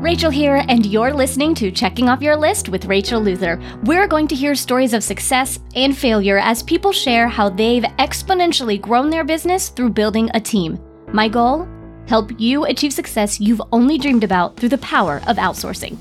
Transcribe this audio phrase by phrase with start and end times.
[0.00, 3.58] Rachel here, and you're listening to Checking Off Your List with Rachel Luther.
[3.84, 8.80] We're going to hear stories of success and failure as people share how they've exponentially
[8.80, 10.78] grown their business through building a team.
[11.12, 11.66] My goal?
[12.06, 15.96] Help you achieve success you've only dreamed about through the power of outsourcing.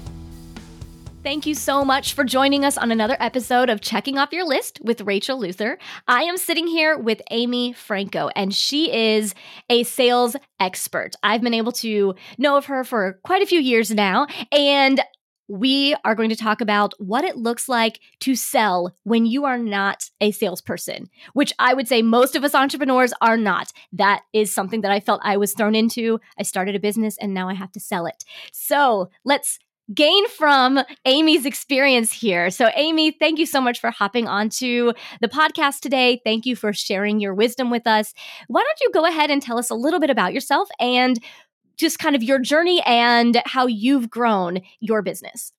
[1.25, 4.77] Thank you so much for joining us on another episode of Checking Off Your List
[4.83, 5.79] with Rachel Luther.
[6.07, 9.33] I am sitting here with Amy Franco, and she is
[9.67, 11.15] a sales expert.
[11.23, 15.01] I've been able to know of her for quite a few years now, and
[15.47, 19.57] we are going to talk about what it looks like to sell when you are
[19.57, 23.71] not a salesperson, which I would say most of us entrepreneurs are not.
[23.93, 26.19] That is something that I felt I was thrown into.
[26.37, 28.23] I started a business and now I have to sell it.
[28.51, 29.59] So let's
[29.93, 32.49] gain from Amy's experience here.
[32.49, 36.21] So, Amy, thank you so much for hopping onto the podcast today.
[36.23, 38.13] Thank you for sharing your wisdom with us.
[38.47, 41.19] Why don't you go ahead and tell us a little bit about yourself and
[41.77, 45.51] just kind of your journey and how you've grown your business?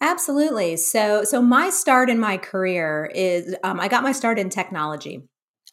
[0.00, 0.76] Absolutely.
[0.76, 5.22] So, so my start in my career is um, I got my start in technology.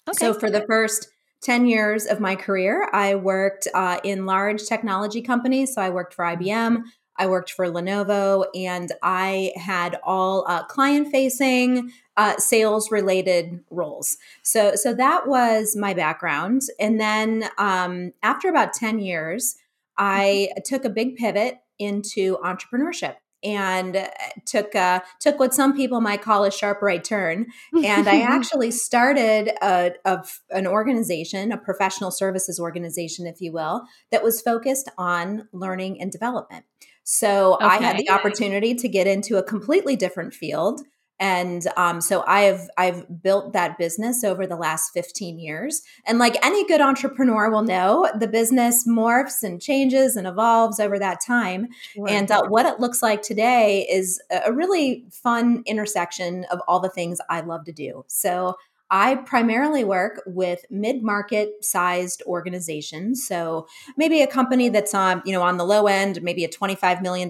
[0.08, 0.18] Okay.
[0.18, 1.10] So, for the first
[1.44, 5.74] 10 years of my career, I worked uh, in large technology companies.
[5.74, 6.84] So, I worked for IBM,
[7.20, 14.18] I worked for Lenovo, and I had all uh, client facing, uh, sales related roles.
[14.42, 16.64] So, so that was my background.
[16.80, 19.58] And then um, after about 10 years,
[19.98, 24.08] I took a big pivot into entrepreneurship and uh,
[24.46, 27.48] took uh, took what some people might call a sharp right turn.
[27.74, 33.84] And I actually started a, a, an organization, a professional services organization, if you will,
[34.12, 36.66] that was focused on learning and development.
[37.12, 37.66] So okay.
[37.66, 40.82] I had the opportunity to get into a completely different field.
[41.20, 45.82] And um, so I have I've built that business over the last 15 years.
[46.06, 51.00] And like any good entrepreneur will know, the business morphs and changes and evolves over
[51.00, 51.70] that time.
[51.98, 52.14] Right.
[52.14, 56.90] And uh, what it looks like today is a really fun intersection of all the
[56.90, 58.06] things I love to do.
[58.08, 58.56] So
[58.92, 63.26] I primarily work with mid-market sized organizations.
[63.26, 63.68] So
[63.98, 67.30] maybe a company that's on, you know, on the low end, maybe a $25 million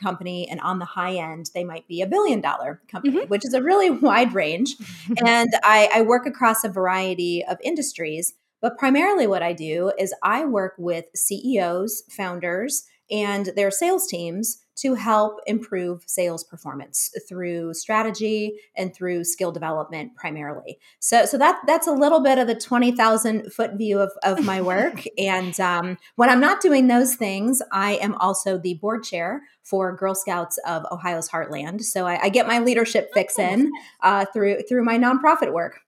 [0.00, 3.28] company, and on the high end, they might be a billion dollar company, mm-hmm.
[3.28, 4.76] which is a really wide range.
[5.24, 8.34] and I, I work across a variety of industries.
[8.62, 14.64] But primarily, what I do is I work with CEOs, founders, and their sales teams
[14.76, 20.78] to help improve sales performance through strategy and through skill development primarily.
[20.98, 24.44] So, so that that's a little bit of the twenty thousand foot view of, of
[24.44, 25.04] my work.
[25.18, 29.94] and um, when I'm not doing those things, I am also the board chair for
[29.96, 31.82] Girl Scouts of Ohio's Heartland.
[31.82, 33.70] So I, I get my leadership fix in
[34.02, 35.80] uh, through through my nonprofit work.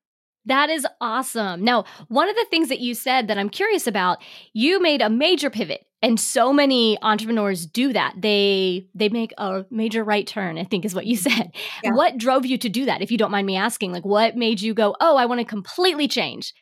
[0.46, 1.64] That is awesome.
[1.64, 4.22] Now, one of the things that you said that I'm curious about,
[4.52, 8.14] you made a major pivot and so many entrepreneurs do that.
[8.18, 11.52] They they make a major right turn, I think is what you said.
[11.82, 11.92] Yeah.
[11.92, 13.92] What drove you to do that if you don't mind me asking?
[13.92, 16.52] Like what made you go, "Oh, I want to completely change?"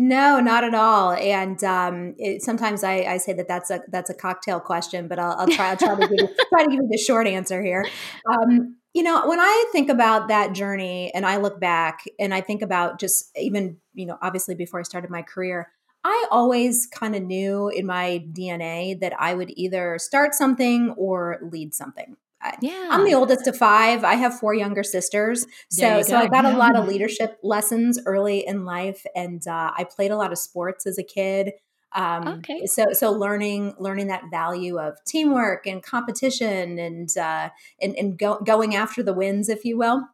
[0.00, 1.10] No, not at all.
[1.12, 5.18] And um, it, sometimes I, I, say that that's a that's a cocktail question, but
[5.18, 7.60] I'll, I'll try I'll try to give you, try to give you the short answer
[7.60, 7.84] here.
[8.30, 12.40] Um, you know, when I think about that journey and I look back and I
[12.40, 15.68] think about just even, you know, obviously before I started my career,
[16.04, 21.38] I always kind of knew in my DNA that I would either start something or
[21.42, 22.16] lead something.
[22.60, 22.88] Yeah.
[22.90, 24.04] I'm the oldest of five.
[24.04, 25.44] I have four younger sisters.
[25.70, 29.84] So so I got a lot of leadership lessons early in life and uh, I
[29.84, 31.52] played a lot of sports as a kid.
[31.92, 32.66] Um, okay.
[32.66, 38.38] So so learning learning that value of teamwork and competition and uh, and and go,
[38.38, 40.06] going after the wins, if you will.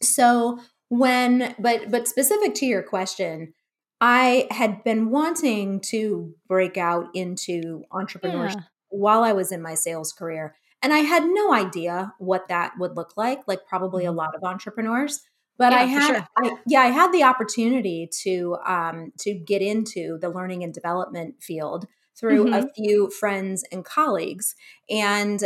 [0.00, 3.52] So when but but specific to your question,
[4.00, 8.62] I had been wanting to break out into entrepreneurship yeah.
[8.88, 10.56] while I was in my sales career.
[10.82, 14.16] And I had no idea what that would look like, like probably a mm-hmm.
[14.16, 15.20] lot of entrepreneurs.
[15.58, 16.28] But yeah, I had, sure.
[16.38, 21.42] I, yeah, I had the opportunity to um, to get into the learning and development
[21.42, 21.86] field
[22.18, 22.54] through mm-hmm.
[22.54, 24.54] a few friends and colleagues.
[24.88, 25.42] And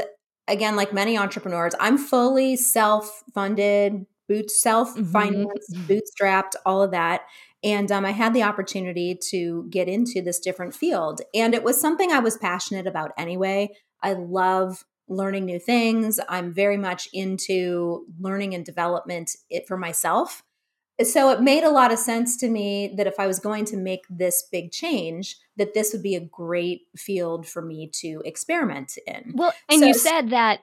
[0.47, 5.93] again, like many entrepreneurs, I'm fully self funded, boot self financed, mm-hmm.
[5.93, 7.23] bootstrapped, all of that.
[7.65, 11.23] And um, I had the opportunity to get into this different field.
[11.35, 13.71] And it was something I was passionate about anyway.
[14.03, 16.21] I love learning new things.
[16.29, 20.43] I'm very much into learning and development it for myself.
[21.03, 23.77] So it made a lot of sense to me that if I was going to
[23.77, 28.97] make this big change, that this would be a great field for me to experiment
[29.07, 29.33] in.
[29.35, 30.61] Well, and so, you said that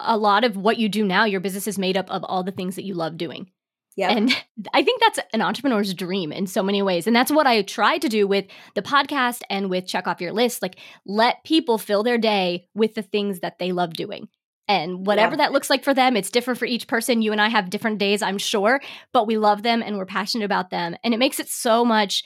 [0.00, 2.52] a lot of what you do now, your business is made up of all the
[2.52, 3.50] things that you love doing.
[3.98, 4.12] Yeah.
[4.12, 4.30] And
[4.72, 7.08] I think that's an entrepreneur's dream in so many ways.
[7.08, 8.46] And that's what I try to do with
[8.76, 10.62] the podcast and with Check Off Your List.
[10.62, 14.28] Like, let people fill their day with the things that they love doing.
[14.68, 15.38] And whatever yeah.
[15.38, 17.22] that looks like for them, it's different for each person.
[17.22, 18.80] You and I have different days, I'm sure,
[19.12, 20.94] but we love them and we're passionate about them.
[21.02, 22.22] And it makes it so much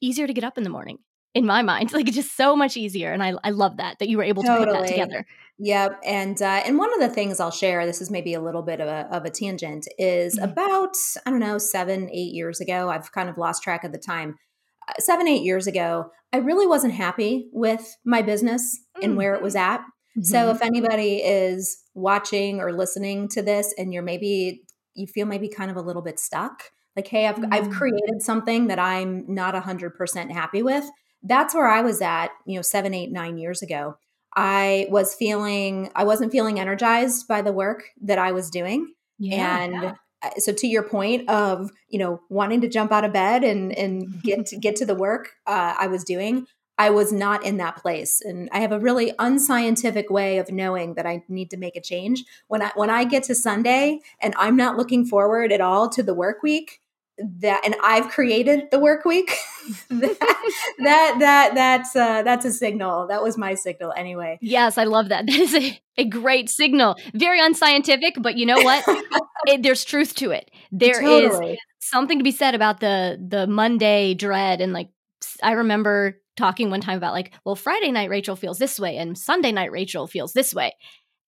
[0.00, 1.00] easier to get up in the morning
[1.34, 1.92] in my mind.
[1.98, 3.12] Like, it's just so much easier.
[3.12, 5.26] And I, I love that, that you were able to put that together.
[5.60, 8.62] Yep, and uh, and one of the things I'll share, this is maybe a little
[8.62, 10.50] bit of a of a tangent, is mm-hmm.
[10.50, 10.94] about
[11.26, 12.88] I don't know seven eight years ago.
[12.88, 14.36] I've kind of lost track of the time.
[14.88, 19.04] Uh, seven eight years ago, I really wasn't happy with my business mm-hmm.
[19.04, 19.78] and where it was at.
[19.78, 20.22] Mm-hmm.
[20.22, 24.62] So if anybody is watching or listening to this, and you're maybe
[24.94, 26.62] you feel maybe kind of a little bit stuck,
[26.94, 27.72] like hey, I've I've mm.
[27.72, 30.88] created something that I'm not hundred percent happy with.
[31.22, 33.96] That's where I was at, you know, seven eight nine years ago
[34.38, 38.94] I was feeling, I wasn't feeling energized by the work that I was doing.
[39.18, 39.62] Yeah.
[39.62, 39.96] And
[40.38, 44.22] so to your point of, you know, wanting to jump out of bed and, and
[44.22, 47.76] get to get to the work uh, I was doing, I was not in that
[47.76, 48.20] place.
[48.20, 51.80] And I have a really unscientific way of knowing that I need to make a
[51.80, 52.24] change.
[52.46, 56.02] When I when I get to Sunday and I'm not looking forward at all to
[56.02, 56.80] the work week,
[57.18, 59.36] that and I've created the work week.
[59.90, 60.18] that,
[60.78, 63.08] that that that's uh, that's a signal.
[63.08, 64.38] That was my signal anyway.
[64.40, 65.26] Yes, I love that.
[65.28, 66.96] That is a, a great signal.
[67.12, 68.84] Very unscientific, but you know what?
[69.46, 70.50] it, there's truth to it.
[70.72, 71.52] There totally.
[71.52, 74.90] is something to be said about the the Monday dread and like
[75.42, 79.18] I remember talking one time about like, well, Friday night Rachel feels this way and
[79.18, 80.74] Sunday night Rachel feels this way.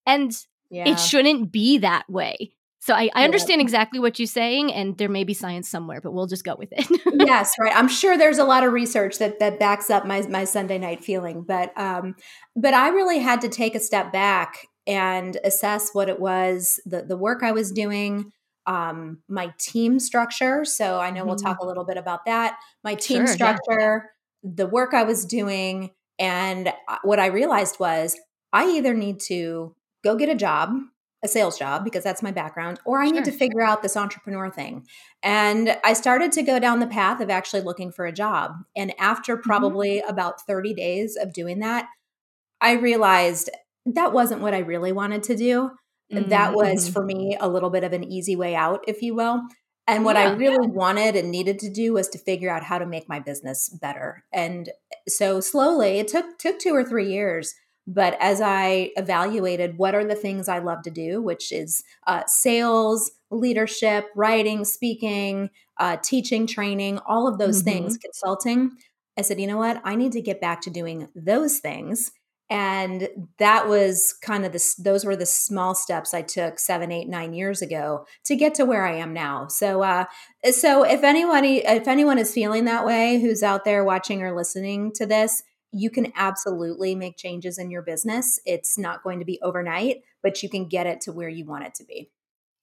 [0.07, 0.33] And
[0.71, 0.89] yeah.
[0.89, 2.53] it shouldn't be that way.
[2.83, 6.13] So I, I understand exactly what you're saying, and there may be science somewhere, but
[6.13, 6.87] we'll just go with it.
[7.27, 7.77] yes, right.
[7.77, 11.05] I'm sure there's a lot of research that that backs up my my Sunday night
[11.05, 12.15] feeling, but um,
[12.57, 17.03] but I really had to take a step back and assess what it was the
[17.03, 18.33] the work I was doing,
[18.67, 20.65] um, my team structure.
[20.65, 21.67] So I know mm we'll talk mm-hmm.
[21.67, 22.59] a little bit about that.
[22.83, 24.11] My team sure, structure,
[24.43, 24.51] yeah.
[24.55, 28.19] the work I was doing, and uh, what I realized was
[28.55, 30.79] I either need to go get a job
[31.23, 33.15] a sales job because that's my background, or I sure.
[33.15, 34.87] need to figure out this entrepreneur thing.
[35.23, 38.53] And I started to go down the path of actually looking for a job.
[38.75, 39.49] And after mm-hmm.
[39.49, 40.09] probably mm-hmm.
[40.09, 41.89] about 30 days of doing that,
[42.61, 43.51] I realized
[43.87, 45.71] that wasn't what I really wanted to do.
[46.13, 46.31] Mm-hmm.
[46.31, 46.93] That was mm-hmm.
[46.93, 49.43] for me a little bit of an easy way out, if you will.
[49.87, 50.73] And what yeah, I really yeah.
[50.73, 54.25] wanted and needed to do was to figure out how to make my business better.
[54.33, 54.71] And
[55.09, 57.55] so slowly, it took took 2 or 3 years
[57.87, 62.23] but as I evaluated what are the things I love to do, which is uh,
[62.27, 67.71] sales, leadership, writing, speaking, uh, teaching, training, all of those mm-hmm.
[67.71, 68.73] things, consulting,
[69.19, 69.81] I said, you know what?
[69.85, 72.11] I need to get back to doing those things.
[72.49, 77.09] And that was kind of the, those were the small steps I took seven, eight,
[77.09, 79.47] nine years ago to get to where I am now.
[79.47, 80.07] So, uh,
[80.51, 84.91] so if anybody, if anyone is feeling that way, who's out there watching or listening
[84.95, 88.41] to this, you can absolutely make changes in your business.
[88.45, 91.65] It's not going to be overnight, but you can get it to where you want
[91.65, 92.11] it to be.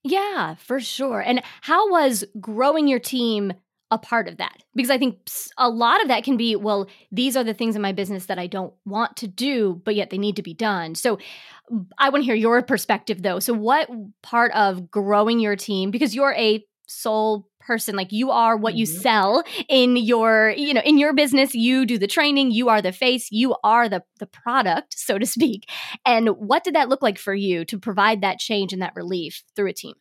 [0.04, 1.22] Yeah, for sure.
[1.22, 3.54] And how was growing your team
[3.90, 4.64] a part of that?
[4.76, 5.18] Because I think
[5.58, 8.40] a lot of that can be, well, these are the things in my business that
[8.40, 10.96] I don't want to do, but yet they need to be done.
[10.96, 11.20] So
[11.98, 13.40] I want to hear your perspective though.
[13.40, 13.90] So, what
[14.24, 18.86] part of growing your team, because you're a sole person like you are what you
[18.86, 19.02] mm-hmm.
[19.02, 22.94] sell in your you know in your business you do the training you are the
[22.94, 25.70] face you are the the product so to speak
[26.06, 29.44] and what did that look like for you to provide that change and that relief
[29.56, 29.94] through a team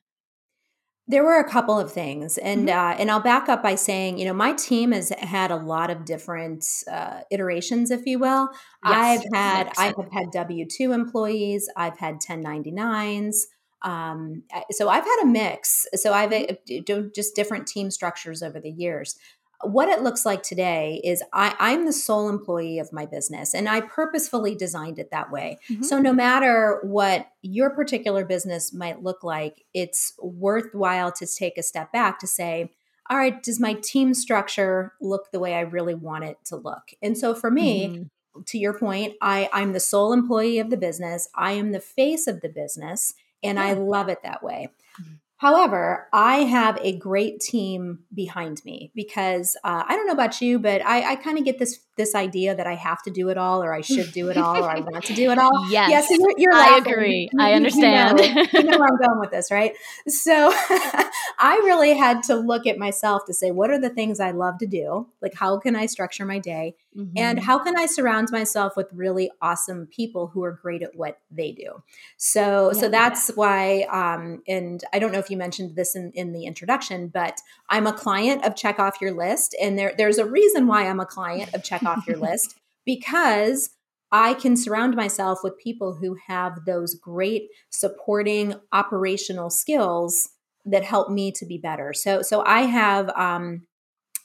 [1.09, 2.79] there were a couple of things, and mm-hmm.
[2.79, 5.89] uh, and I'll back up by saying, you know, my team has had a lot
[5.89, 8.49] of different uh, iterations, if you will.
[8.85, 9.23] Yes.
[9.23, 13.47] I've had I have had W two employees, I've had ten ninety nines,
[13.83, 15.87] um, so I've had a mix.
[15.95, 19.19] So I've uh, just different team structures over the years.
[19.63, 23.69] What it looks like today is I, I'm the sole employee of my business, and
[23.69, 25.59] I purposefully designed it that way.
[25.71, 25.83] Mm-hmm.
[25.83, 31.63] So no matter what your particular business might look like, it's worthwhile to take a
[31.63, 32.71] step back to say,
[33.09, 36.91] all right, does my team structure look the way I really want it to look?
[37.01, 38.43] And so for me, mm-hmm.
[38.43, 41.29] to your point, I, I'm the sole employee of the business.
[41.35, 43.15] I am the face of the business.
[43.43, 43.59] And.
[43.59, 44.69] I love it that way.
[45.01, 45.15] Mm-hmm.
[45.39, 50.59] However, I have a great team behind me because uh, I don't know about you,
[50.59, 53.39] but I, I kind of get this this idea that I have to do it
[53.39, 55.71] all or I should do it all or I want to do it all.
[55.71, 55.91] yes.
[55.91, 57.31] Yes, you're, you're I agree.
[57.39, 58.21] I understand.
[58.21, 59.73] You know, you know where I'm going with this, right?
[60.09, 60.53] So
[61.39, 64.59] I really had to look at myself to say, what are the things I love
[64.59, 65.09] to do?
[65.21, 66.77] Like, how can I structure my day?
[66.97, 67.13] Mm-hmm.
[67.17, 71.19] And how can I surround myself with really awesome people who are great at what
[71.31, 71.83] they do?
[72.17, 73.35] So, yeah, so that's yeah.
[73.35, 77.41] why, um, and I don't know if you mentioned this in, in the introduction, but
[77.69, 79.55] I'm a client of Check Off Your List.
[79.61, 83.71] And there, there's a reason why I'm a client of Check Off Your List because
[84.13, 90.29] I can surround myself with people who have those great supporting operational skills
[90.65, 91.93] that help me to be better.
[91.93, 93.67] So, so I have, um,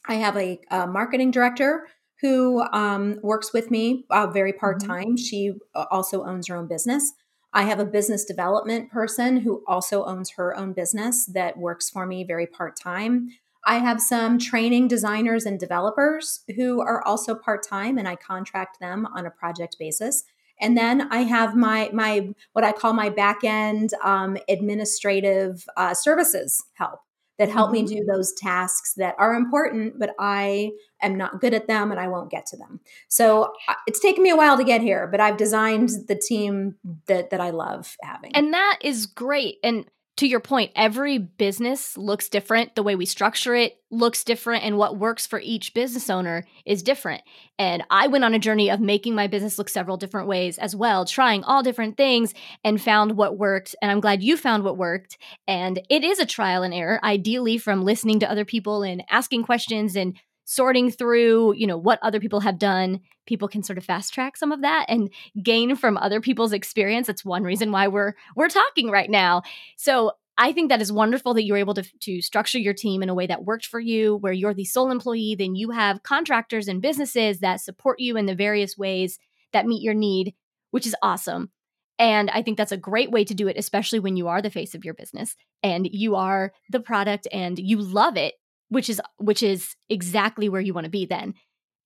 [0.07, 1.87] I have a, a marketing director
[2.21, 5.15] who um, works with me uh, very part time.
[5.15, 5.15] Mm-hmm.
[5.15, 7.13] She also owns her own business.
[7.53, 12.05] I have a business development person who also owns her own business that works for
[12.05, 13.29] me very part time.
[13.65, 18.79] I have some training designers and developers who are also part time, and I contract
[18.79, 20.23] them on a project basis.
[20.59, 25.93] And then I have my my what I call my back end um, administrative uh,
[25.93, 26.99] services help
[27.41, 27.85] that help mm-hmm.
[27.85, 31.99] me do those tasks that are important, but I am not good at them and
[31.99, 32.81] I won't get to them.
[33.07, 36.75] So uh, it's taken me a while to get here, but I've designed the team
[37.07, 38.35] that that I love having.
[38.35, 39.55] And that is great.
[39.63, 39.85] And
[40.17, 42.75] to your point, every business looks different.
[42.75, 46.83] The way we structure it looks different, and what works for each business owner is
[46.83, 47.23] different.
[47.57, 50.75] And I went on a journey of making my business look several different ways as
[50.75, 53.75] well, trying all different things and found what worked.
[53.81, 55.17] And I'm glad you found what worked.
[55.47, 59.43] And it is a trial and error, ideally, from listening to other people and asking
[59.43, 60.17] questions and
[60.51, 64.35] sorting through, you know, what other people have done, people can sort of fast track
[64.35, 65.09] some of that and
[65.41, 67.07] gain from other people's experience.
[67.07, 69.43] That's one reason why we're we're talking right now.
[69.77, 73.07] So I think that is wonderful that you're able to, to structure your team in
[73.07, 76.67] a way that worked for you, where you're the sole employee, then you have contractors
[76.67, 79.19] and businesses that support you in the various ways
[79.53, 80.33] that meet your need,
[80.71, 81.49] which is awesome.
[81.97, 84.49] And I think that's a great way to do it, especially when you are the
[84.49, 88.33] face of your business and you are the product and you love it
[88.71, 91.35] which is which is exactly where you want to be then.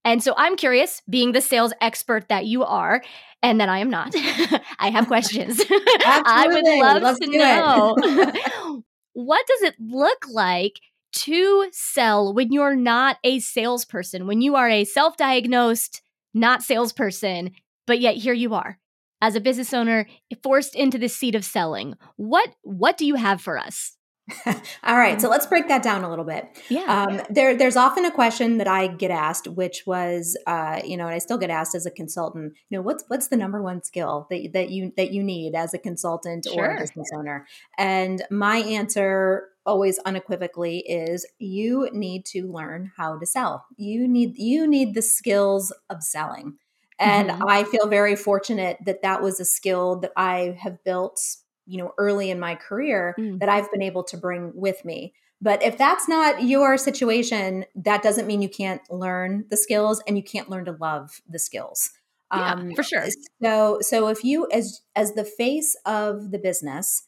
[0.05, 3.01] And so I'm curious, being the sales expert that you are,
[3.41, 4.13] and that I am not,
[4.79, 5.59] I have questions.
[5.69, 10.79] I would love Let's to know what does it look like
[11.13, 16.03] to sell when you're not a salesperson, when you are a self diagnosed,
[16.35, 17.51] not salesperson,
[17.87, 18.77] but yet here you are
[19.21, 20.05] as a business owner
[20.43, 21.95] forced into the seat of selling.
[22.15, 23.97] What what do you have for us?
[24.84, 26.48] All right, so let's break that down a little bit.
[26.70, 26.82] Yeah.
[26.82, 31.05] Um, there, there's often a question that I get asked, which was, uh, you know,
[31.05, 32.53] and I still get asked as a consultant.
[32.70, 35.75] You know, what's what's the number one skill that that you that you need as
[35.75, 36.65] a consultant sure.
[36.65, 37.46] or a business owner?
[37.77, 43.65] And my answer always unequivocally is you need to learn how to sell.
[43.77, 46.58] You need you need the skills of selling.
[46.98, 47.48] And mm-hmm.
[47.48, 51.20] I feel very fortunate that that was a skill that I have built
[51.65, 53.39] you know early in my career mm.
[53.39, 55.13] that I've been able to bring with me.
[55.41, 60.17] But if that's not your situation, that doesn't mean you can't learn the skills and
[60.17, 61.91] you can't learn to love the skills.
[62.34, 63.05] Yeah, um, for sure.
[63.43, 67.03] So, so if you, as as the face of the business,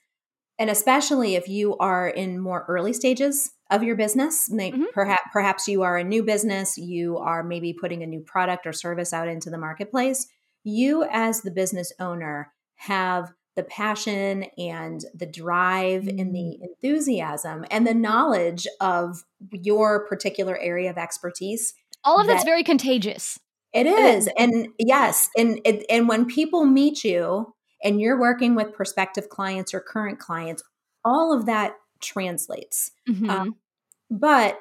[0.60, 4.84] and especially if you are in more early stages of your business, mm-hmm.
[4.94, 8.74] perhaps perhaps you are a new business, you are maybe putting a new product or
[8.74, 10.28] service out into the marketplace.
[10.64, 16.22] You, as the business owner, have the passion and the drive mm.
[16.22, 16.62] and the mm.
[16.62, 21.74] enthusiasm and the knowledge of your particular area of expertise.
[22.06, 23.40] All of that, that's very contagious.
[23.74, 24.30] It is.
[24.38, 25.60] And yes, and
[25.90, 30.64] and when people meet you and you're working with prospective clients or current clients,
[31.04, 32.92] all of that translates.
[33.10, 33.30] Mm-hmm.
[33.30, 33.56] Um,
[34.10, 34.60] but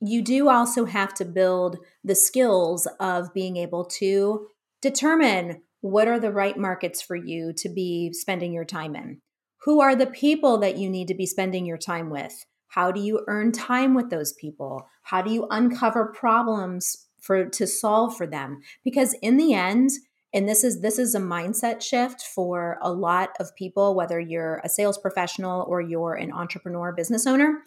[0.00, 4.48] you do also have to build the skills of being able to
[4.82, 9.20] determine what are the right markets for you to be spending your time in?
[9.64, 12.46] Who are the people that you need to be spending your time with?
[12.68, 14.88] How do you earn time with those people?
[15.02, 18.62] How do you uncover problems for to solve for them?
[18.82, 19.90] Because in the end,
[20.32, 24.62] and this is this is a mindset shift for a lot of people whether you're
[24.64, 27.58] a sales professional or you're an entrepreneur business owner.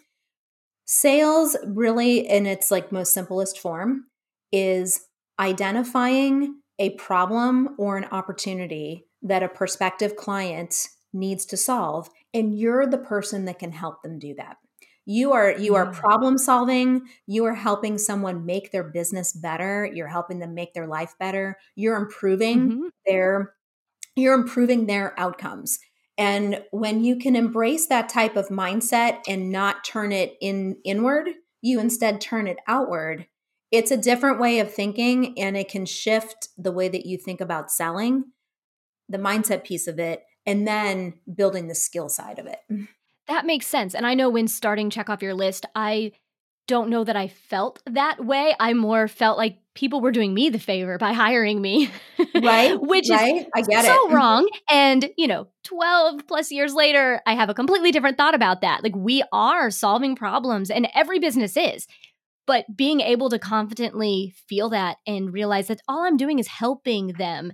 [0.86, 4.06] Sales really in its like most simplest form
[4.50, 5.06] is
[5.38, 12.86] identifying a problem or an opportunity that a prospective client needs to solve and you're
[12.86, 14.56] the person that can help them do that.
[15.06, 20.06] You are you are problem solving you are helping someone make their business better you're
[20.06, 22.86] helping them make their life better you're improving mm-hmm.
[23.06, 23.54] their
[24.16, 25.78] you're improving their outcomes.
[26.18, 31.30] And when you can embrace that type of mindset and not turn it in inward
[31.62, 33.26] you instead turn it outward
[33.70, 37.40] it's a different way of thinking and it can shift the way that you think
[37.40, 38.24] about selling,
[39.08, 42.58] the mindset piece of it, and then building the skill side of it.
[42.70, 42.88] Mm.
[43.26, 43.94] That makes sense.
[43.94, 46.12] And I know when starting check off your list, I
[46.66, 48.54] don't know that I felt that way.
[48.58, 51.90] I more felt like people were doing me the favor by hiring me.
[52.34, 52.74] Right.
[52.80, 53.36] Which right?
[53.36, 54.14] is I get so it.
[54.14, 54.48] wrong.
[54.70, 58.82] And, you know, 12 plus years later, I have a completely different thought about that.
[58.82, 61.86] Like we are solving problems and every business is.
[62.48, 67.08] But being able to confidently feel that and realize that all I'm doing is helping
[67.08, 67.52] them,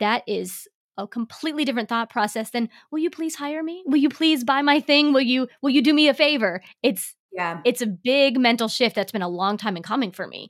[0.00, 0.66] that is
[0.96, 3.82] a completely different thought process than will you please hire me?
[3.84, 5.12] Will you please buy my thing?
[5.12, 6.62] Will you will you do me a favor?
[6.82, 7.60] It's yeah.
[7.66, 10.48] it's a big mental shift that's been a long time in coming for me.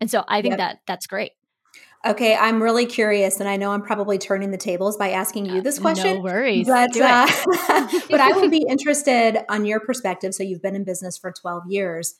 [0.00, 0.58] And so i think yep.
[0.58, 1.30] that that's great.
[2.04, 5.62] Okay, I'm really curious, and I know I'm probably turning the tables by asking you
[5.62, 6.16] this question.
[6.16, 7.26] No worries, but uh,
[8.10, 10.34] but I would be interested on your perspective.
[10.34, 12.16] So you've been in business for 12 years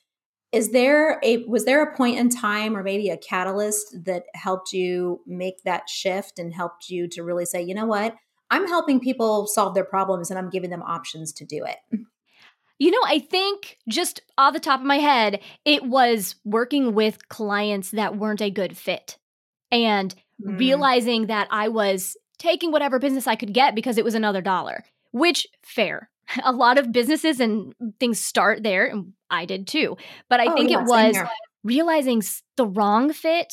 [0.54, 4.72] is there a was there a point in time or maybe a catalyst that helped
[4.72, 8.14] you make that shift and helped you to really say you know what?
[8.50, 11.78] I'm helping people solve their problems and i'm giving them options to do it.
[12.78, 17.28] You know i think just off the top of my head it was working with
[17.28, 19.16] clients that weren't a good fit
[19.70, 20.58] and mm.
[20.58, 24.84] realizing that i was taking whatever business i could get because it was another dollar
[25.12, 26.10] which fair
[26.44, 29.96] a lot of businesses and things start there and I did too.
[30.28, 31.16] But I oh, think it was
[31.62, 32.22] realizing
[32.56, 33.52] the wrong fit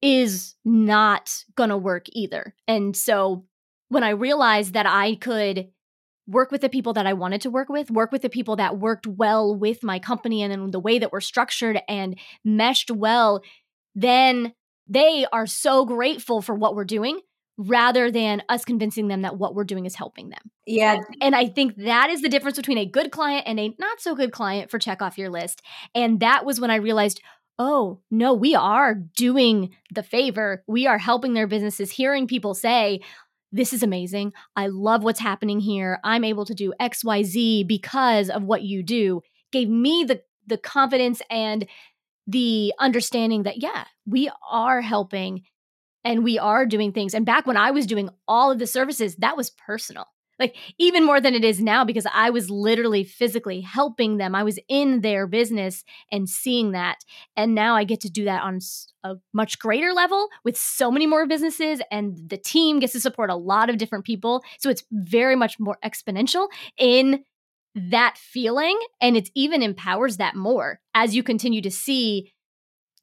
[0.00, 2.54] is not going to work either.
[2.66, 3.44] And so
[3.88, 5.68] when I realized that I could
[6.26, 8.78] work with the people that I wanted to work with, work with the people that
[8.78, 13.42] worked well with my company and in the way that we're structured and meshed well,
[13.94, 14.54] then
[14.88, 17.20] they are so grateful for what we're doing
[17.58, 20.50] rather than us convincing them that what we're doing is helping them.
[20.66, 20.98] Yeah.
[21.20, 24.14] And I think that is the difference between a good client and a not so
[24.14, 25.62] good client for check off your list.
[25.94, 27.20] And that was when I realized,
[27.58, 30.64] oh, no, we are doing the favor.
[30.66, 33.00] We are helping their businesses, hearing people say,
[33.52, 34.32] this is amazing.
[34.56, 36.00] I love what's happening here.
[36.02, 39.20] I'm able to do XYZ because of what you do.
[39.52, 41.68] Gave me the the confidence and
[42.26, 45.42] the understanding that yeah, we are helping
[46.04, 47.14] and we are doing things.
[47.14, 50.06] And back when I was doing all of the services, that was personal.
[50.38, 54.34] Like even more than it is now because I was literally physically helping them.
[54.34, 56.98] I was in their business and seeing that.
[57.36, 58.58] And now I get to do that on
[59.04, 63.30] a much greater level with so many more businesses and the team gets to support
[63.30, 64.42] a lot of different people.
[64.58, 67.24] So it's very much more exponential in
[67.74, 72.32] that feeling and it even empowers that more as you continue to see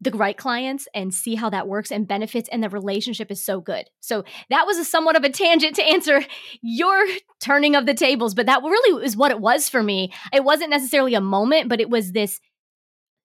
[0.01, 3.59] the right clients and see how that works and benefits and the relationship is so
[3.59, 3.89] good.
[3.99, 6.23] So that was a somewhat of a tangent to answer
[6.61, 7.05] your
[7.41, 10.13] turning of the tables, but that really is what it was for me.
[10.33, 12.39] It wasn't necessarily a moment, but it was this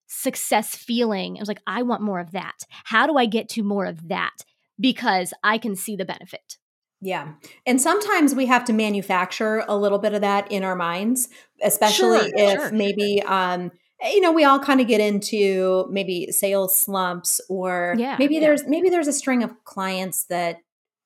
[0.07, 1.37] success feeling.
[1.37, 2.63] It was like I want more of that.
[2.83, 4.35] How do I get to more of that?
[4.79, 6.57] Because I can see the benefit.
[7.01, 7.33] Yeah.
[7.65, 11.29] And sometimes we have to manufacture a little bit of that in our minds,
[11.61, 12.71] especially sure, if sure.
[12.71, 13.71] maybe um
[14.05, 18.41] you know we all kind of get into maybe sales slumps or yeah, maybe yeah.
[18.41, 20.57] there's maybe there's a string of clients that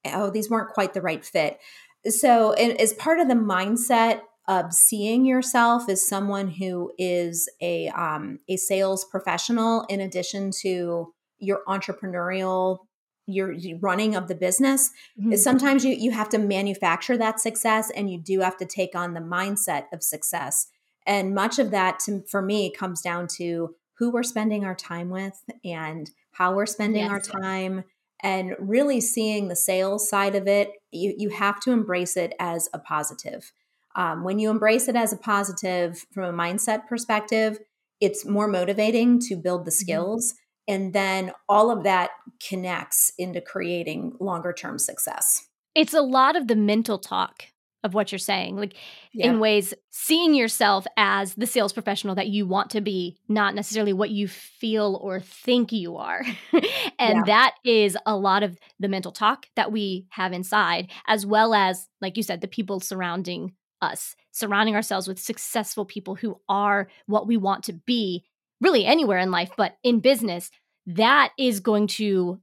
[0.05, 1.59] oh these weren't quite the right fit
[2.05, 8.39] so as part of the mindset of seeing yourself as someone who is a um,
[8.49, 12.79] a sales professional in addition to your entrepreneurial
[13.27, 15.33] your running of the business mm-hmm.
[15.33, 18.95] is sometimes you you have to manufacture that success and you do have to take
[18.95, 20.67] on the mindset of success
[21.09, 25.09] and much of that to, for me comes down to who we're spending our time
[25.09, 27.11] with and how we're spending yes.
[27.11, 27.83] our time
[28.21, 32.69] and really seeing the sales side of it you, you have to embrace it as
[32.73, 33.51] a positive
[33.95, 37.59] um, when you embrace it as a positive from a mindset perspective
[37.99, 39.75] it's more motivating to build the mm-hmm.
[39.75, 40.75] skills mm-hmm.
[40.75, 42.11] and then all of that
[42.47, 47.45] connects into creating longer term success it's a lot of the mental talk
[47.83, 48.75] of what you're saying like
[49.13, 49.27] yeah.
[49.27, 53.93] in ways seeing yourself as the sales professional that you want to be not necessarily
[53.93, 56.63] what you feel or think you are and
[56.99, 57.23] yeah.
[57.25, 61.87] that is a lot of the mental talk that we have inside as well as
[62.01, 67.27] like you said the people surrounding us surrounding ourselves with successful people who are what
[67.27, 68.25] we want to be
[68.59, 70.51] really anywhere in life but in business
[70.85, 72.39] that is going to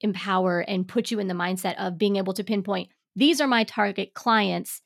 [0.00, 3.64] empower and put you in the mindset of being able to pinpoint these are my
[3.64, 4.82] target clients.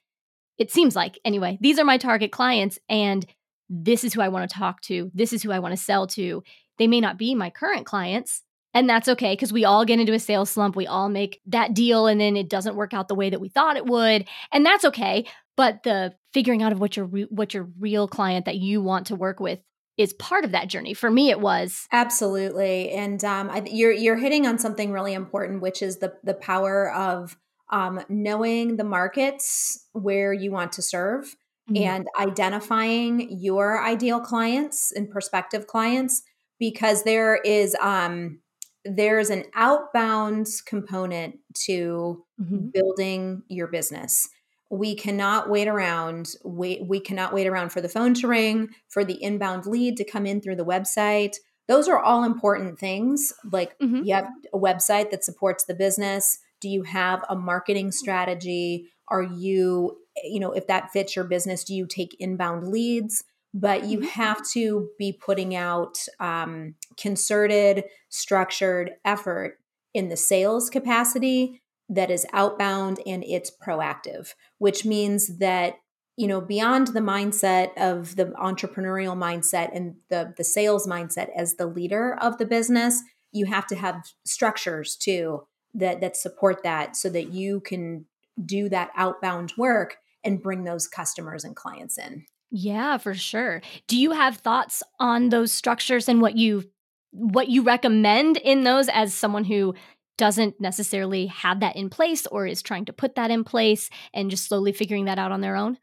[0.59, 3.27] It seems like, anyway, these are my target clients, and
[3.69, 5.11] this is who I want to talk to.
[5.15, 6.43] This is who I want to sell to.
[6.79, 10.13] They may not be my current clients, and that's okay because we all get into
[10.13, 10.77] a sales slump.
[10.77, 13.49] We all make that deal, and then it doesn't work out the way that we
[13.49, 15.27] thought it would, and that's okay.
[15.57, 19.07] But the figuring out of what your re- what your real client that you want
[19.09, 19.61] to work with
[19.97, 20.95] is part of that journey.
[20.95, 25.63] For me, it was absolutely, and um, I, you're you're hitting on something really important,
[25.63, 27.37] which is the the power of
[27.70, 31.35] um, knowing the markets where you want to serve
[31.70, 31.83] mm-hmm.
[31.83, 36.22] and identifying your ideal clients and prospective clients,
[36.59, 38.40] because there is um,
[38.85, 42.68] there's an outbound component to mm-hmm.
[42.72, 44.29] building your business
[44.70, 49.05] we cannot wait around we, we cannot wait around for the phone to ring for
[49.05, 51.37] the inbound lead to come in through the website
[51.68, 54.03] those are all important things like mm-hmm.
[54.05, 59.22] you have a website that supports the business do you have a marketing strategy are
[59.22, 63.22] you you know if that fits your business do you take inbound leads
[63.53, 64.09] but you mm-hmm.
[64.09, 69.59] have to be putting out um, concerted structured effort
[69.92, 75.74] in the sales capacity that is outbound and it's proactive, which means that
[76.16, 81.57] you know beyond the mindset of the entrepreneurial mindset and the the sales mindset as
[81.57, 85.42] the leader of the business, you have to have structures too
[85.75, 88.07] that that support that so that you can
[88.45, 92.25] do that outbound work and bring those customers and clients in.
[92.51, 93.63] Yeah, for sure.
[93.89, 96.65] Do you have thoughts on those structures and what you
[97.11, 99.75] what you recommend in those as someone who
[100.17, 104.31] doesn't necessarily have that in place or is trying to put that in place and
[104.31, 105.79] just slowly figuring that out on their own?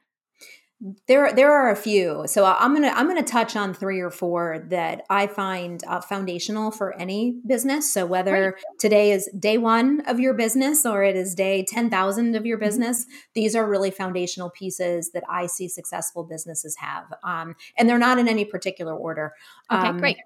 [1.07, 2.23] There, there are a few.
[2.25, 6.71] So I'm gonna I'm gonna touch on three or four that I find uh, foundational
[6.71, 7.93] for any business.
[7.93, 8.63] So whether right.
[8.79, 12.57] today is day one of your business or it is day ten thousand of your
[12.57, 12.65] mm-hmm.
[12.65, 13.15] business, mm-hmm.
[13.35, 18.17] these are really foundational pieces that I see successful businesses have, um, and they're not
[18.17, 19.33] in any particular order.
[19.71, 20.17] Okay, um, great.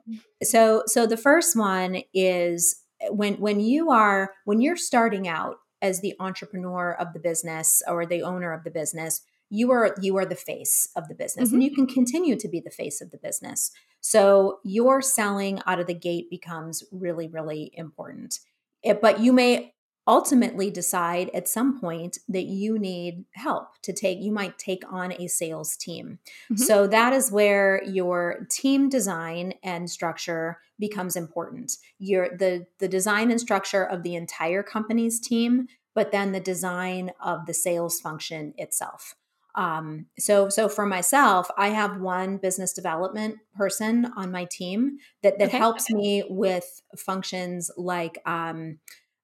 [0.41, 5.99] So, so the first one is when when you are when you're starting out as
[5.99, 10.25] the entrepreneur of the business or the owner of the business you are you are
[10.25, 11.55] the face of the business mm-hmm.
[11.55, 13.71] and you can continue to be the face of the business.
[14.01, 18.39] So your selling out of the gate becomes really really important.
[18.84, 19.73] It, but you may
[20.08, 25.13] ultimately decide at some point that you need help to take you might take on
[25.13, 26.19] a sales team.
[26.51, 26.58] Mm-hmm.
[26.58, 31.73] so that is where your team design and structure becomes important.
[31.99, 37.12] Your the the design and structure of the entire company's team but then the design
[37.21, 39.15] of the sales function itself
[39.55, 45.39] um, so so for myself i have one business development person on my team that
[45.39, 45.57] that okay.
[45.57, 48.79] helps me with functions like um,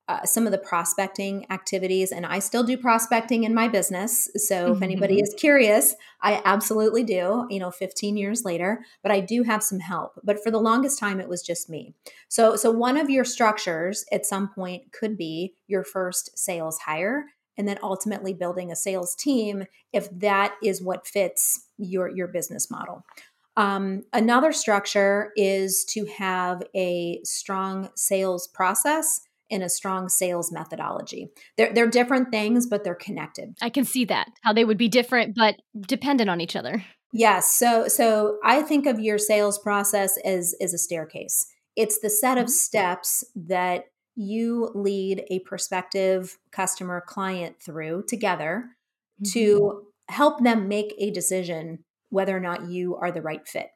[0.08, 4.65] uh, some of the prospecting activities and i still do prospecting in my business so
[4.65, 4.74] mm-hmm.
[4.74, 5.24] if anybody mm-hmm.
[5.24, 9.80] is curious i absolutely do you know 15 years later but i do have some
[9.80, 11.94] help but for the longest time it was just me
[12.28, 17.26] so so one of your structures at some point could be your first sales hire
[17.62, 22.71] and then ultimately building a sales team if that is what fits your your business
[22.71, 23.06] model
[23.58, 31.28] um, another structure is to have a strong sales process in a strong sales methodology.
[31.58, 33.54] They're, they're different things, but they're connected.
[33.62, 36.84] I can see that, how they would be different, but dependent on each other.
[37.13, 37.54] Yes.
[37.54, 41.45] So, so I think of your sales process as, as a staircase.
[41.76, 42.52] It's the set of mm-hmm.
[42.52, 48.65] steps that you lead a prospective customer client through together
[49.21, 49.32] mm-hmm.
[49.32, 53.69] to help them make a decision whether or not you are the right fit.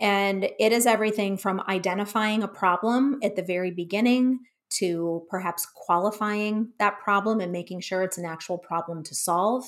[0.00, 6.70] And it is everything from identifying a problem at the very beginning to perhaps qualifying
[6.78, 9.64] that problem and making sure it's an actual problem to solve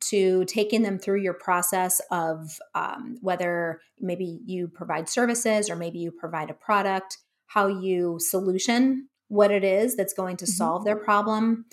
[0.00, 5.98] to taking them through your process of um, whether maybe you provide services or maybe
[5.98, 10.52] you provide a product how you solution what it is that's going to mm-hmm.
[10.52, 11.64] solve their problem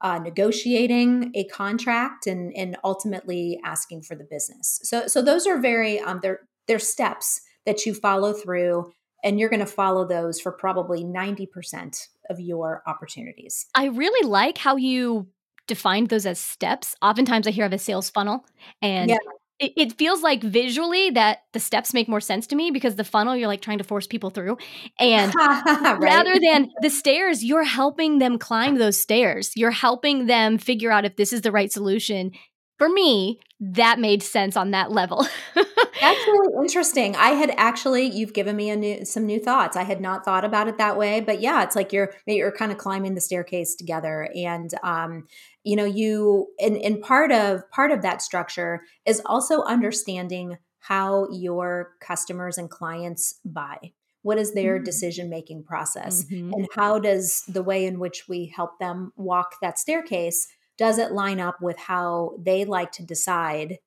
[0.00, 5.58] uh, negotiating a contract and and ultimately asking for the business so so those are
[5.58, 8.92] very um, they're they're steps that you follow through
[9.24, 13.66] and you're going to follow those for probably 90% of your opportunities.
[13.74, 15.26] I really like how you
[15.66, 16.94] defined those as steps.
[17.02, 18.44] Oftentimes I hear of a sales funnel
[18.80, 19.16] and yeah.
[19.58, 23.04] It, it, feels like visually that the steps make more sense to me because the
[23.04, 24.56] funnel you're like trying to force people through.
[24.98, 25.98] And right?
[25.98, 29.52] rather than the stairs, you're helping them climb those stairs.
[29.56, 32.32] You're helping them figure out if this is the right solution.
[32.78, 35.26] For me, that made sense on that level.
[36.00, 37.16] That's really interesting.
[37.16, 39.76] I had actually you've given me a new some new thoughts.
[39.76, 42.72] I had not thought about it that way, but yeah, it's like you're you're kind
[42.72, 45.26] of climbing the staircase together and um
[45.64, 51.28] you know you and and part of part of that structure is also understanding how
[51.30, 53.76] your customers and clients buy
[54.22, 54.84] what is their mm-hmm.
[54.84, 56.52] decision making process mm-hmm.
[56.52, 61.12] and how does the way in which we help them walk that staircase does it
[61.12, 63.78] line up with how they like to decide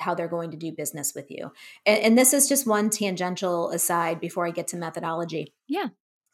[0.00, 1.52] how they're going to do business with you.
[1.86, 5.54] And, and, this is just one tangential aside before I get to methodology.
[5.66, 5.88] Yeah.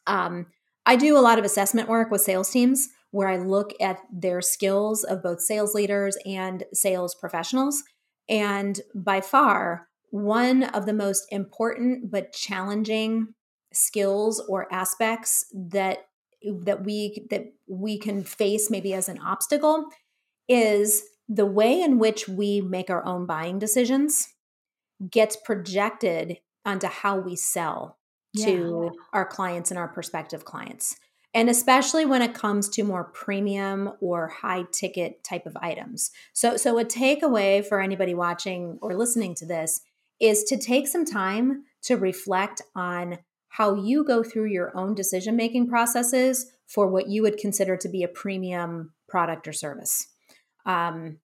[0.07, 0.47] Um,
[0.85, 4.41] I do a lot of assessment work with sales teams where I look at their
[4.41, 7.81] skills of both sales leaders and sales professionals.
[8.29, 13.33] And by far, one of the most important but challenging
[13.73, 15.99] skills or aspects that
[16.63, 19.85] that we that we can face maybe as an obstacle
[20.47, 24.29] is the way in which we make our own buying decisions
[25.09, 27.97] gets projected onto how we sell
[28.33, 28.45] yeah.
[28.45, 30.95] to our clients and our prospective clients.
[31.33, 36.11] And especially when it comes to more premium or high ticket type of items.
[36.33, 39.81] So, so a takeaway for anybody watching or listening to this
[40.21, 45.35] is to take some time to reflect on how you go through your own decision
[45.35, 50.07] making processes for what you would consider to be a premium product or service.
[50.65, 51.19] Um,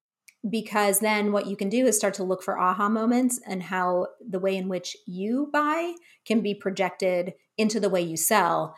[0.50, 4.08] because then what you can do is start to look for aha moments and how
[4.28, 5.94] the way in which you buy
[6.26, 8.76] can be projected into the way you sell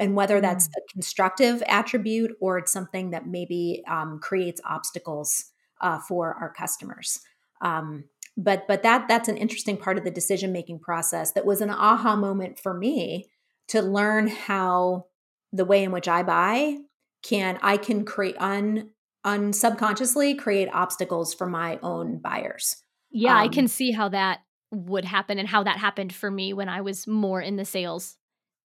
[0.00, 0.72] and whether that's mm.
[0.78, 7.20] a constructive attribute or it's something that maybe um, creates obstacles uh, for our customers
[7.60, 8.04] um,
[8.36, 11.70] but but that that's an interesting part of the decision making process that was an
[11.70, 13.26] aha moment for me
[13.68, 15.04] to learn how
[15.52, 16.78] the way in which i buy
[17.22, 18.90] can i can create un
[19.24, 22.76] unsubconsciously create obstacles for my own buyers.
[23.10, 26.52] Yeah, um, I can see how that would happen and how that happened for me
[26.52, 28.16] when I was more in the sales.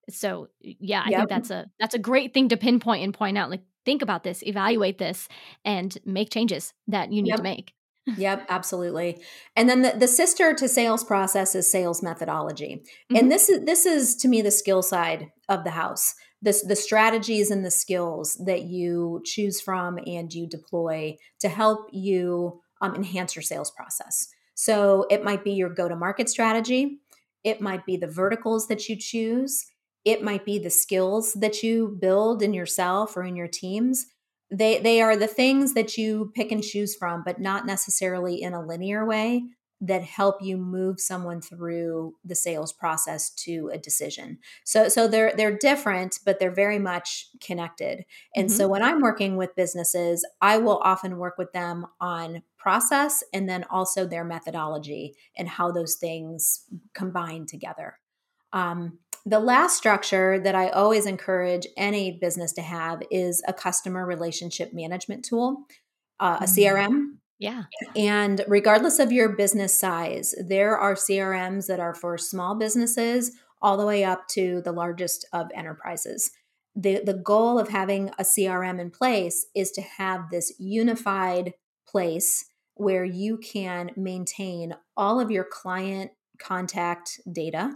[0.10, 1.20] So, yeah, I yep.
[1.20, 4.24] think that's a that's a great thing to pinpoint and point out like think about
[4.24, 5.28] this, evaluate this
[5.66, 7.38] and make changes that you need yep.
[7.38, 7.74] to make.
[8.18, 9.22] yep, absolutely.
[9.56, 12.84] And then the, the sister to sales process is sales methodology.
[12.86, 13.16] Mm-hmm.
[13.18, 16.76] And this is this is to me the skill side of the house the, the
[16.76, 22.96] strategies and the skills that you choose from and you deploy to help you um,
[22.96, 24.28] enhance your sales process.
[24.54, 27.00] So it might be your go to market strategy,
[27.44, 29.66] it might be the verticals that you choose,
[30.06, 34.08] it might be the skills that you build in yourself or in your teams.
[34.50, 38.54] They, they are the things that you pick and choose from, but not necessarily in
[38.54, 39.44] a linear way
[39.80, 44.40] that help you move someone through the sales process to a decision.
[44.64, 48.06] So so they're they're different but they're very much connected.
[48.36, 48.58] And mm-hmm.
[48.58, 53.48] so when I'm working with businesses, I will often work with them on process and
[53.48, 56.64] then also their methodology and how those things
[56.94, 58.00] combine together.
[58.52, 64.06] Um, the last structure that I always encourage any business to have is a customer
[64.06, 65.66] relationship management tool,
[66.20, 67.06] uh, a CRM mm.
[67.40, 67.64] Yeah.
[67.96, 73.78] And regardless of your business size, there are CRMs that are for small businesses all
[73.78, 76.32] the way up to the largest of enterprises.
[76.76, 81.54] The, the goal of having a CRM in place is to have this unified
[81.88, 82.46] place
[82.76, 87.72] where you can maintain all of your client contact data,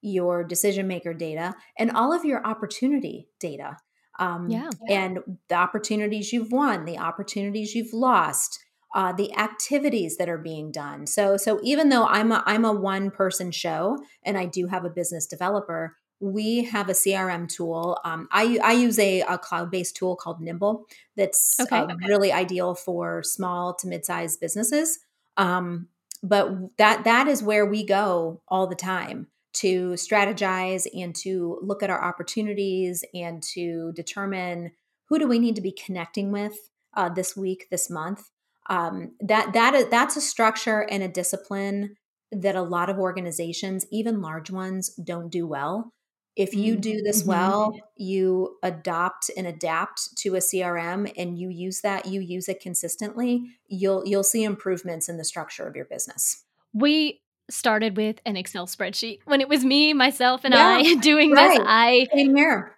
[0.00, 3.76] your decision maker data, and all of your opportunity data.
[4.20, 4.70] Um, yeah.
[4.88, 8.63] And the opportunities you've won, the opportunities you've lost,
[8.94, 11.06] uh, the activities that are being done.
[11.06, 14.84] So, so even though I'm a, I'm a one person show and I do have
[14.84, 17.98] a business developer, we have a CRM tool.
[18.04, 21.94] Um, I, I use a, a cloud based tool called Nimble that's okay, uh, okay.
[22.06, 25.00] really ideal for small to mid sized businesses.
[25.36, 25.88] Um,
[26.22, 31.82] but that that is where we go all the time to strategize and to look
[31.82, 34.72] at our opportunities and to determine
[35.08, 38.30] who do we need to be connecting with uh, this week, this month,
[38.70, 41.96] um, that that is that's a structure and a discipline
[42.32, 45.92] that a lot of organizations, even large ones, don't do well.
[46.36, 47.28] If you do this mm-hmm.
[47.28, 52.60] well, you adopt and adapt to a CRM and you use that, you use it
[52.60, 56.44] consistently, you'll you'll see improvements in the structure of your business.
[56.72, 59.18] We started with an Excel spreadsheet.
[59.26, 61.58] When it was me, myself, and yeah, I doing right.
[61.58, 62.08] this, I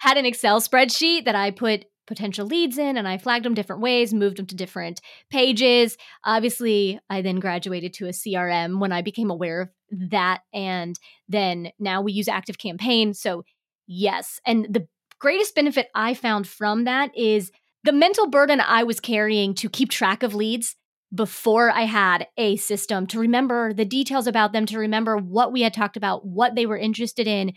[0.00, 3.82] had an Excel spreadsheet that I put potential leads in and I flagged them different
[3.82, 5.96] ways, moved them to different pages.
[6.24, 9.68] Obviously, I then graduated to a CRM when I became aware of
[10.10, 10.40] that.
[10.52, 13.14] And then now we use Active Campaign.
[13.14, 13.44] So,
[13.86, 14.40] yes.
[14.46, 14.86] And the
[15.18, 17.50] greatest benefit I found from that is
[17.84, 20.76] the mental burden I was carrying to keep track of leads
[21.14, 25.62] before I had a system to remember the details about them, to remember what we
[25.62, 27.52] had talked about, what they were interested in,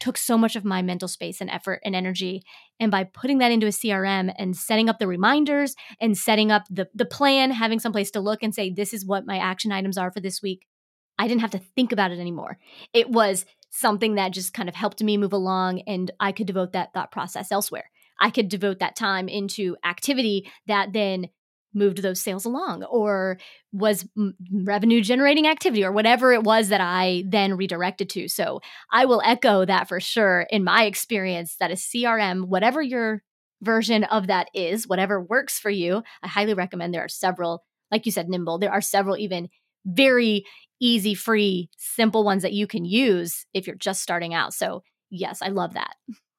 [0.00, 2.42] took so much of my mental space and effort and energy.
[2.80, 6.64] And by putting that into a CRM and setting up the reminders and setting up
[6.70, 9.70] the, the plan, having some place to look and say, this is what my action
[9.70, 10.66] items are for this week,
[11.18, 12.58] I didn't have to think about it anymore.
[12.94, 16.72] It was something that just kind of helped me move along and I could devote
[16.72, 17.90] that thought process elsewhere.
[18.20, 21.28] I could devote that time into activity that then
[21.74, 23.38] moved those sales along or
[23.72, 24.08] was
[24.52, 28.28] revenue generating activity or whatever it was that I then redirected to.
[28.28, 28.60] So
[28.92, 33.22] I will echo that for sure in my experience that a CRM, whatever your
[33.62, 38.06] version of that is, whatever works for you, I highly recommend there are several, like
[38.06, 39.48] you said, Nimble, there are several even
[39.84, 40.44] very
[40.80, 44.54] easy, free, simple ones that you can use if you're just starting out.
[44.54, 45.94] So yes, I love that.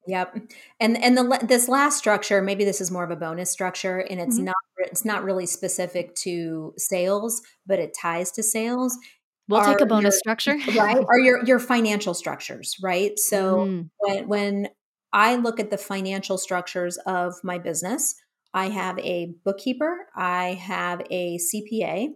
[0.06, 0.36] Yep.
[0.80, 4.20] And and the this last structure, maybe this is more of a bonus structure and
[4.20, 4.46] it's mm-hmm.
[4.46, 8.96] not it's not really specific to sales, but it ties to sales.
[9.48, 10.56] We'll take a bonus your, structure.
[10.78, 10.96] right?
[11.08, 13.18] Are your your financial structures, right?
[13.18, 13.90] So mm.
[13.98, 14.68] when when
[15.12, 18.14] I look at the financial structures of my business,
[18.54, 22.08] I have a bookkeeper, I have a CPA,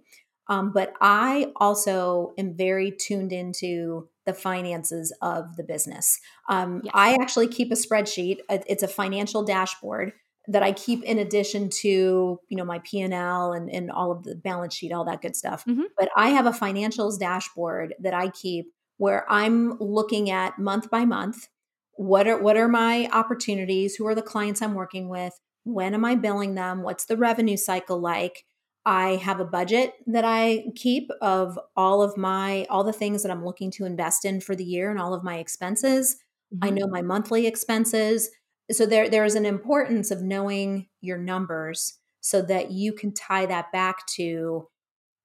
[0.48, 6.18] um, but I also am very tuned into the finances of the business.
[6.48, 6.82] Um.
[6.92, 8.38] I actually keep a spreadsheet.
[8.48, 10.12] It's a financial dashboard
[10.48, 14.24] that I keep in addition to you know my P and L and all of
[14.24, 15.64] the balance sheet, all that good stuff.
[15.64, 15.84] Mm-hmm.
[15.98, 18.66] But I have a financials dashboard that I keep
[18.98, 21.48] where I'm looking at month by month
[21.96, 26.04] what are what are my opportunities, who are the clients I'm working with, when am
[26.04, 28.44] I billing them, what's the revenue cycle like,
[28.86, 33.32] I have a budget that I keep of all of my all the things that
[33.32, 36.16] I'm looking to invest in for the year and all of my expenses.
[36.54, 36.64] Mm-hmm.
[36.64, 38.30] I know my monthly expenses.
[38.70, 43.46] So there there is an importance of knowing your numbers so that you can tie
[43.46, 44.68] that back to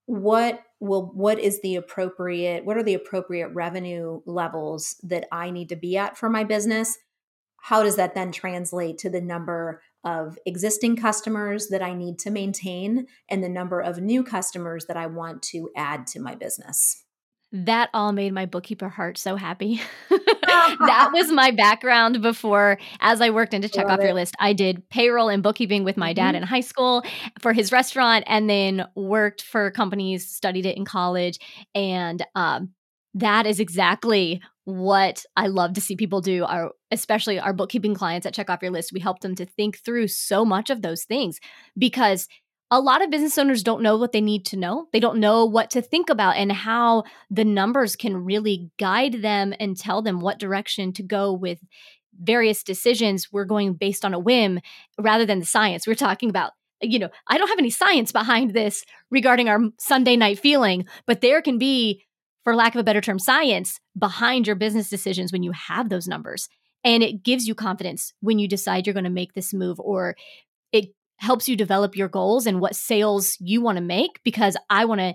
[0.07, 5.69] what will what is the appropriate what are the appropriate revenue levels that I need
[5.69, 6.97] to be at for my business?
[7.57, 12.31] How does that then translate to the number of existing customers that I need to
[12.31, 17.03] maintain and the number of new customers that I want to add to my business.
[17.53, 19.81] That all made my bookkeeper heart so happy.
[20.09, 24.05] that was my background before, as I worked into Check Love Off it.
[24.05, 26.43] Your List, I did payroll and bookkeeping with my dad mm-hmm.
[26.43, 27.03] in high school
[27.41, 31.39] for his restaurant and then worked for companies, studied it in college.
[31.75, 32.69] And um,
[33.13, 36.45] that is exactly what I love to see people do.
[36.45, 39.79] Our especially our bookkeeping clients at Check Off Your List, we help them to think
[39.79, 41.39] through so much of those things
[41.77, 42.27] because
[42.73, 44.87] a lot of business owners don't know what they need to know.
[44.93, 49.53] They don't know what to think about and how the numbers can really guide them
[49.59, 51.59] and tell them what direction to go with
[52.17, 53.27] various decisions.
[53.31, 54.61] We're going based on a whim
[54.97, 55.85] rather than the science.
[55.85, 60.15] We're talking about you know, I don't have any science behind this regarding our Sunday
[60.15, 62.03] night feeling, but there can be
[62.43, 66.07] for lack of a better term, science behind your business decisions when you have those
[66.07, 66.47] numbers.
[66.83, 70.15] And it gives you confidence when you decide you're going to make this move, or
[70.71, 74.85] it helps you develop your goals and what sales you want to make because I
[74.85, 75.13] want to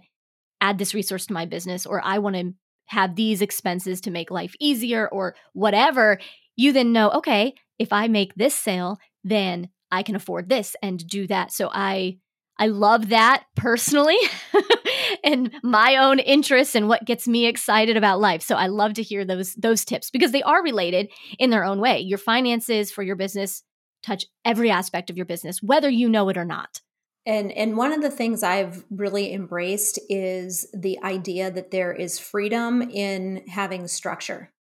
[0.60, 2.52] add this resource to my business, or I want to
[2.86, 6.18] have these expenses to make life easier, or whatever.
[6.54, 11.04] You then know, okay, if I make this sale, then I can afford this and
[11.04, 11.52] do that.
[11.52, 12.18] So I
[12.58, 14.18] I love that personally
[15.24, 18.42] and my own interests and what gets me excited about life.
[18.42, 21.80] So I love to hear those those tips because they are related in their own
[21.80, 22.00] way.
[22.00, 23.62] Your finances for your business
[24.02, 26.80] touch every aspect of your business whether you know it or not.
[27.26, 32.18] And and one of the things I've really embraced is the idea that there is
[32.18, 34.52] freedom in having structure.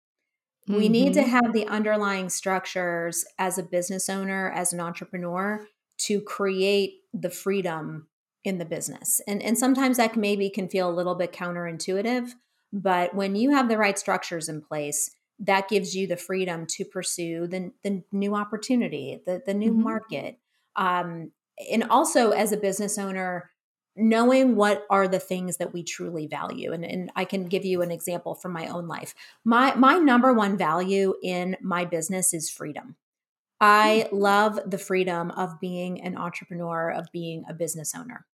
[0.67, 0.79] Mm-hmm.
[0.79, 1.29] We need to mm-hmm.
[1.29, 8.07] have the underlying structures as a business owner, as an entrepreneur to create the freedom
[8.43, 9.21] in the business.
[9.27, 12.31] And and sometimes that maybe can feel a little bit counterintuitive,
[12.71, 16.85] but when you have the right structures in place, that gives you the freedom to
[16.85, 19.83] pursue the, the new opportunity, the, the new mm-hmm.
[19.83, 20.39] market.
[20.75, 21.31] Um,
[21.71, 23.49] and also as a business owner,
[23.95, 26.73] knowing what are the things that we truly value.
[26.73, 29.15] And, and I can give you an example from my own life.
[29.45, 32.97] My my number one value in my business is freedom.
[33.59, 34.19] I mm.
[34.19, 38.25] love the freedom of being an entrepreneur, of being a business owner.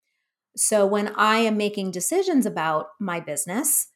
[0.56, 3.88] So when I am making decisions about my business,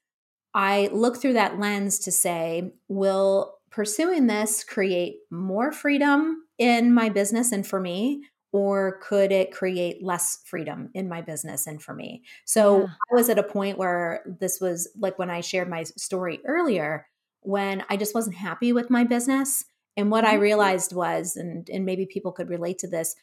[0.55, 7.09] I look through that lens to say, will pursuing this create more freedom in my
[7.09, 8.25] business and for me?
[8.53, 12.23] Or could it create less freedom in my business and for me?
[12.45, 12.87] So yeah.
[13.11, 17.09] I was at a point where this was like when I shared my story earlier,
[17.41, 19.65] when I just wasn't happy with my business
[19.97, 20.43] and what I mm-hmm.
[20.43, 23.15] realized was, and, and maybe people could relate to this,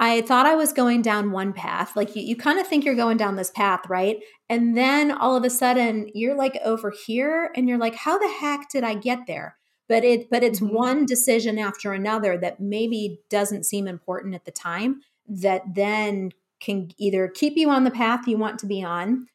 [0.00, 1.96] I thought I was going down one path.
[1.96, 4.18] Like you, you kind of think you're going down this path, right?
[4.48, 8.28] And then all of a sudden you're like over here and you're like, how the
[8.28, 9.56] heck did I get there?
[9.88, 10.74] But it but it's mm-hmm.
[10.74, 16.90] one decision after another that maybe doesn't seem important at the time that then can
[16.98, 19.26] either keep you on the path you want to be on.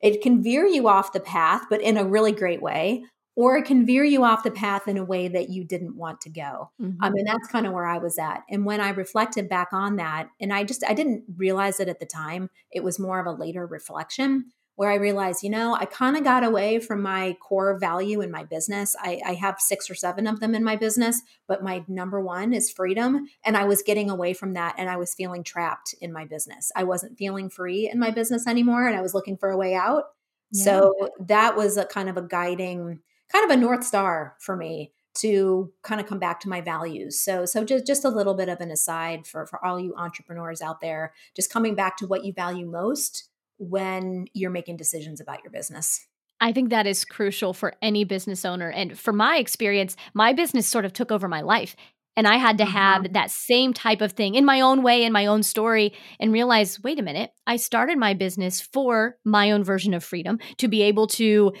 [0.00, 3.04] It can veer you off the path, but in a really great way,
[3.40, 6.20] or it can veer you off the path in a way that you didn't want
[6.20, 6.70] to go.
[6.78, 7.02] Mm-hmm.
[7.02, 8.42] I mean, that's kind of where I was at.
[8.50, 12.00] And when I reflected back on that, and I just I didn't realize it at
[12.00, 15.86] the time, it was more of a later reflection where I realized, you know, I
[15.86, 18.94] kind of got away from my core value in my business.
[19.00, 22.54] I, I, have six or seven of them in my business, but my number one
[22.54, 23.26] is freedom.
[23.44, 26.72] And I was getting away from that and I was feeling trapped in my business.
[26.74, 29.74] I wasn't feeling free in my business anymore and I was looking for a way
[29.74, 30.04] out.
[30.52, 30.64] Yeah.
[30.64, 33.00] So that was a kind of a guiding,
[33.32, 37.20] kind of a North Star for me to kind of come back to my values.
[37.20, 40.62] So so just just a little bit of an aside for for all you entrepreneurs
[40.62, 43.28] out there, just coming back to what you value most
[43.58, 46.06] when you're making decisions about your business.
[46.40, 48.70] I think that is crucial for any business owner.
[48.70, 51.76] And for my experience, my business sort of took over my life.
[52.20, 53.14] And I had to have mm-hmm.
[53.14, 56.78] that same type of thing in my own way, in my own story, and realize
[56.84, 60.82] wait a minute, I started my business for my own version of freedom to be
[60.82, 61.54] able to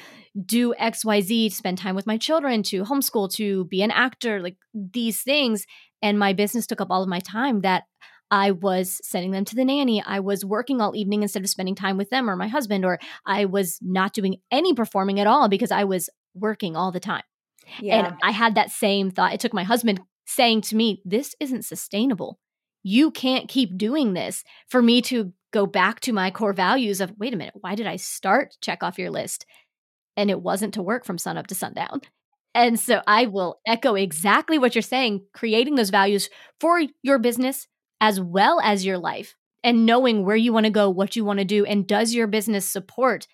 [0.44, 5.22] do XYZ, spend time with my children, to homeschool, to be an actor, like these
[5.22, 5.64] things.
[6.02, 7.84] And my business took up all of my time that
[8.30, 10.04] I was sending them to the nanny.
[10.04, 12.98] I was working all evening instead of spending time with them or my husband, or
[13.24, 17.22] I was not doing any performing at all because I was working all the time.
[17.80, 18.08] Yeah.
[18.08, 19.32] And I had that same thought.
[19.32, 20.00] It took my husband
[20.30, 22.38] saying to me, This isn't sustainable.
[22.82, 27.12] You can't keep doing this for me to go back to my core values of,
[27.18, 29.44] wait a minute, why did I start check off your list?
[30.16, 32.00] And it wasn't to work from sun up to sundown.
[32.54, 37.66] And so I will echo exactly what you're saying, creating those values for your business,
[38.00, 41.38] as well as your life and knowing where you want to go, what you want
[41.38, 43.26] to do, and does your business support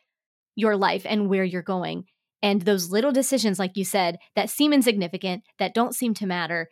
[0.57, 2.05] your life and where you're going.
[2.43, 6.69] And those little decisions, like you said, that seem insignificant, that don't seem to matter,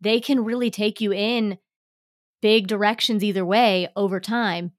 [0.00, 1.58] they can really take you in
[2.42, 4.72] big directions either way over time.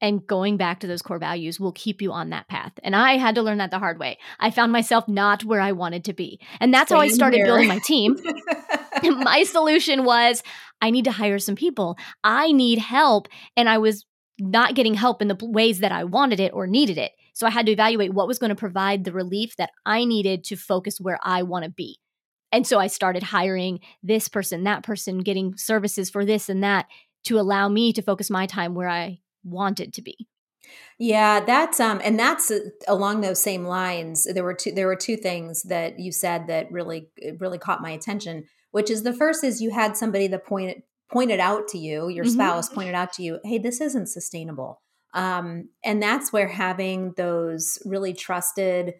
[0.00, 2.72] And going back to those core values will keep you on that path.
[2.82, 4.18] And I had to learn that the hard way.
[4.40, 6.40] I found myself not where I wanted to be.
[6.58, 7.46] And that's Same how I started here.
[7.46, 8.16] building my team.
[9.02, 10.42] my solution was
[10.80, 11.96] I need to hire some people.
[12.24, 13.28] I need help.
[13.56, 14.04] And I was
[14.40, 17.12] not getting help in the ways that I wanted it or needed it.
[17.34, 20.44] So I had to evaluate what was going to provide the relief that I needed
[20.44, 21.98] to focus where I want to be.
[22.52, 26.86] And so I started hiring this person, that person, getting services for this and that
[27.24, 30.28] to allow me to focus my time where I wanted to be.
[30.98, 34.26] Yeah, that's um and that's uh, along those same lines.
[34.32, 37.90] There were two there were two things that you said that really really caught my
[37.90, 40.82] attention which is the first is you had somebody that pointed
[41.12, 42.34] pointed out to you, your mm-hmm.
[42.34, 44.80] spouse pointed out to you, hey, this isn't sustainable.
[45.12, 48.94] Um, and that's where having those really trusted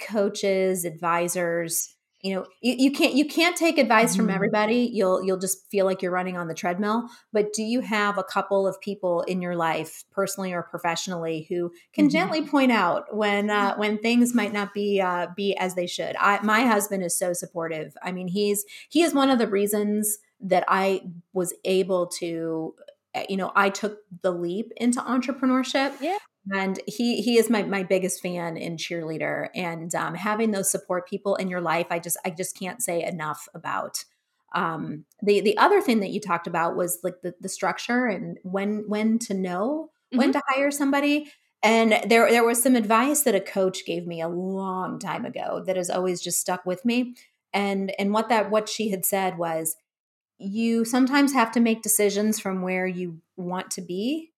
[0.00, 4.22] coaches, advisors, you know you, you can't you can't take advice mm-hmm.
[4.26, 4.90] from everybody.
[4.92, 7.08] You'll you'll just feel like you're running on the treadmill.
[7.32, 11.70] But do you have a couple of people in your life personally or professionally who
[11.92, 12.12] can mm-hmm.
[12.12, 16.16] gently point out when uh, when things might not be uh, be as they should?
[16.16, 17.96] I, my husband is so supportive.
[18.02, 21.00] I mean he's he is one of the reasons that i
[21.32, 22.72] was able to
[23.14, 25.92] eh, you know i took the leap into entrepreneurship.
[26.00, 26.18] Yeah
[26.52, 29.48] and he he is my my biggest fan in cheerleader.
[29.54, 33.02] And um, having those support people in your life i just i just can't say
[33.02, 34.04] enough about
[34.54, 38.38] um, the the other thing that you talked about was like the, the structure and
[38.42, 40.18] when when to know mm-hmm.
[40.18, 41.30] when to hire somebody.
[41.62, 45.62] And there there was some advice that a coach gave me a long time ago
[45.66, 47.14] that has always just stuck with me.
[47.52, 49.76] And and what that what she had said was
[50.38, 54.30] you sometimes have to make decisions from where you want to be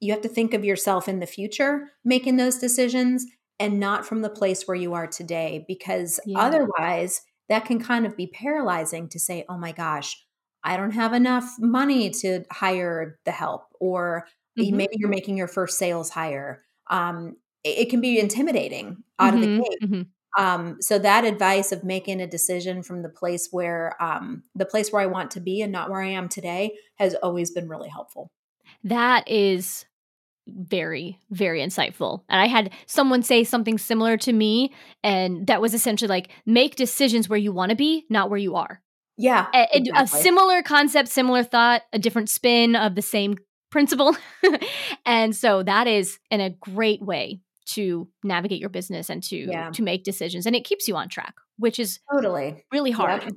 [0.00, 3.26] you have to think of yourself in the future making those decisions
[3.58, 6.38] and not from the place where you are today because yeah.
[6.38, 10.16] otherwise that can kind of be paralyzing to say oh my gosh
[10.64, 14.26] i don't have enough money to hire the help or
[14.58, 14.76] mm-hmm.
[14.76, 19.36] maybe you're making your first sales hire um, it, it, can be intimidating out mm-hmm.
[19.36, 19.62] of the mm-hmm.
[19.62, 20.02] gate mm-hmm.
[20.38, 24.92] Um, so that advice of making a decision from the place where um, the place
[24.92, 27.88] where I want to be and not where I am today has always been really
[27.88, 28.30] helpful.
[28.84, 29.84] That is
[30.46, 34.72] very very insightful and i had someone say something similar to me
[35.02, 38.56] and that was essentially like make decisions where you want to be not where you
[38.56, 38.82] are
[39.16, 39.92] yeah a, exactly.
[40.20, 43.36] a similar concept similar thought a different spin of the same
[43.70, 44.16] principle
[45.06, 49.70] and so that is in a great way to navigate your business and to yeah.
[49.70, 53.32] to make decisions and it keeps you on track which is totally really hard yep.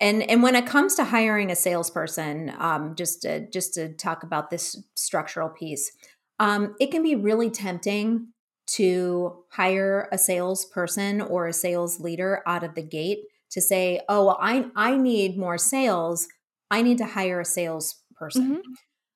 [0.00, 4.22] And and when it comes to hiring a salesperson, um, just to, just to talk
[4.22, 5.92] about this structural piece,
[6.38, 8.28] um, it can be really tempting
[8.66, 13.20] to hire a salesperson or a sales leader out of the gate
[13.50, 16.28] to say, "Oh, well, I I need more sales.
[16.70, 18.72] I need to hire a salesperson." Mm-hmm.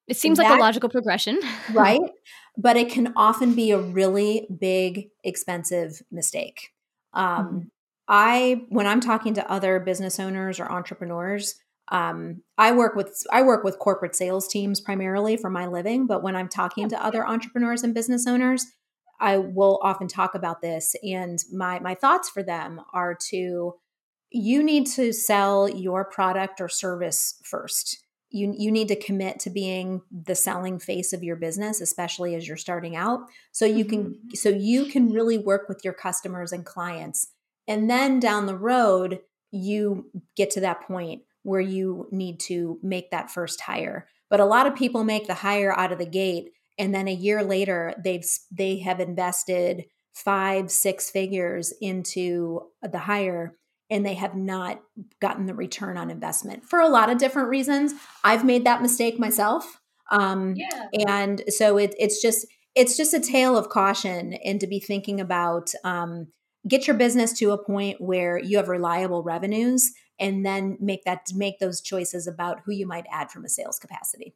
[0.07, 1.41] It seems that, like a logical progression,
[1.73, 2.01] right?
[2.61, 6.71] But it can often be a really big, expensive mistake.
[7.13, 7.59] Um, mm-hmm.
[8.09, 11.55] I when I'm talking to other business owners or entrepreneurs,
[11.91, 16.23] um, I work with I work with corporate sales teams primarily for my living, but
[16.23, 18.67] when I'm talking to other entrepreneurs and business owners,
[19.21, 20.95] I will often talk about this.
[21.03, 23.75] And my my thoughts for them are to
[24.31, 28.05] you need to sell your product or service first.
[28.31, 32.47] You, you need to commit to being the selling face of your business especially as
[32.47, 33.21] you're starting out
[33.53, 34.35] so you can mm-hmm.
[34.35, 37.33] so you can really work with your customers and clients
[37.67, 39.21] and then down the road
[39.51, 44.45] you get to that point where you need to make that first hire but a
[44.45, 47.95] lot of people make the hire out of the gate and then a year later
[48.03, 49.85] they've they have invested
[50.15, 53.55] five six figures into the hire
[53.91, 54.81] and they have not
[55.21, 57.95] gotten the return on investment for a lot of different reasons.
[58.23, 59.81] I've made that mistake myself.
[60.11, 60.89] Um, yeah.
[61.07, 65.21] And so it, it's just it's just a tale of caution and to be thinking
[65.21, 66.29] about um,
[66.67, 71.31] get your business to a point where you have reliable revenues and then make that
[71.35, 74.35] make those choices about who you might add from a sales capacity.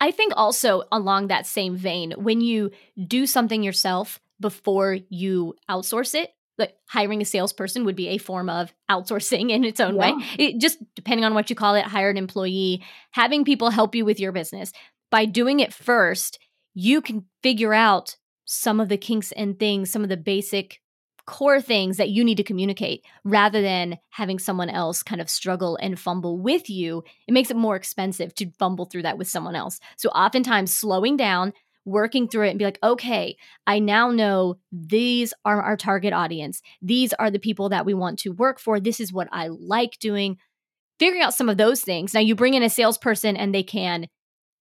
[0.00, 2.70] I think also along that same vein, when you
[3.06, 8.48] do something yourself before you outsource it, like hiring a salesperson would be a form
[8.48, 10.12] of outsourcing in its own yeah.
[10.12, 10.24] way.
[10.38, 14.20] It, just depending on what you call it, hired employee, having people help you with
[14.20, 14.72] your business.
[15.10, 16.38] By doing it first,
[16.74, 20.80] you can figure out some of the kinks and things, some of the basic
[21.26, 25.76] core things that you need to communicate rather than having someone else kind of struggle
[25.80, 27.02] and fumble with you.
[27.26, 29.80] It makes it more expensive to fumble through that with someone else.
[29.96, 31.52] So, oftentimes, slowing down,
[31.84, 36.62] working through it and be like, okay, I now know these are our target audience.
[36.80, 38.80] These are the people that we want to work for.
[38.80, 40.38] This is what I like doing.
[40.98, 42.14] Figuring out some of those things.
[42.14, 44.06] Now, you bring in a salesperson and they can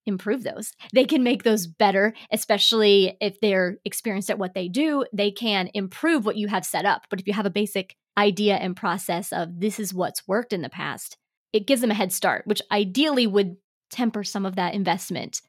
[0.06, 0.74] improve those.
[0.93, 5.06] They can make those better, especially if they're experienced at what they do.
[5.14, 7.06] They can improve what you have set up.
[7.10, 10.62] But if you have a basic idea and process of this is what's worked in
[10.62, 11.18] the past,
[11.51, 13.58] it gives them a head start, which ideally would
[13.91, 15.41] temper some of that investment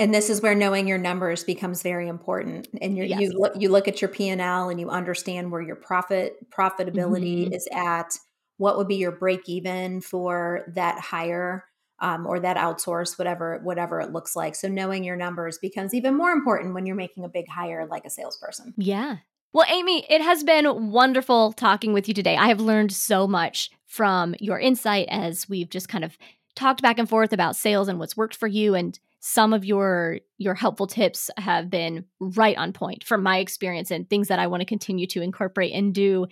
[0.00, 3.20] and this is where knowing your numbers becomes very important and yes.
[3.20, 7.52] you look you look at your p&l and you understand where your profit profitability mm-hmm.
[7.52, 8.16] is at
[8.56, 11.64] what would be your break even for that hire
[12.00, 14.54] um, or that outsource whatever whatever it looks like.
[14.54, 18.04] So knowing your numbers becomes even more important when you're making a big hire like
[18.04, 18.74] a salesperson.
[18.76, 19.18] Yeah.
[19.52, 22.36] Well amy it has been wonderful talking with you today.
[22.36, 26.16] I have learned so much from your insight as we've just kind of
[26.56, 30.18] talked back and forth about sales and what's worked for you and some of your
[30.38, 34.46] your helpful tips have been right on point from my experience and things that I
[34.46, 36.26] want to continue to incorporate and do